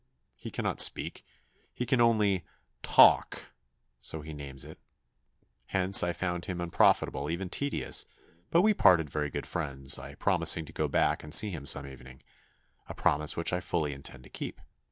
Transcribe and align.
He 0.39 0.49
cannot 0.49 0.81
speak, 0.81 1.23
he 1.75 1.85
can 1.85 2.01
only 2.01 2.43
tal 2.81 3.23
k 3.29 3.39
(so 3.99 4.21
he 4.21 4.33
names 4.33 4.65
it). 4.65 4.79
Hence 5.67 6.01
I 6.01 6.11
found 6.11 6.45
him 6.45 6.59
unprofitable, 6.59 7.29
even 7.29 7.49
tedious; 7.51 8.07
but 8.49 8.63
we 8.63 8.73
parted 8.73 9.11
very 9.11 9.29
good 9.29 9.45
friends, 9.45 9.99
I 9.99 10.15
promising 10.15 10.65
to 10.65 10.73
go 10.73 10.87
back 10.87 11.23
and 11.23 11.31
see 11.31 11.51
him 11.51 11.67
some 11.67 11.85
evening 11.85 12.23
a 12.87 12.95
promise 12.95 13.37
which 13.37 13.53
I 13.53 13.59
fully 13.59 13.93
intend 13.93 14.23
to 14.23 14.31
keep. 14.31 14.59